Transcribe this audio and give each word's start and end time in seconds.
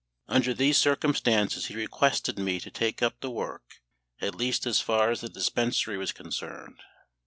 Under 0.27 0.51
these 0.55 0.79
circumstances 0.79 1.67
he 1.67 1.75
requested 1.75 2.39
me 2.39 2.59
to 2.61 2.71
take 2.71 3.03
up 3.03 3.19
the 3.19 3.29
work, 3.29 3.83
at 4.19 4.33
least 4.33 4.63
so 4.63 4.73
far 4.73 5.11
as 5.11 5.21
the 5.21 5.29
dispensary 5.29 5.95
was 5.95 6.11
concerned. 6.11 6.79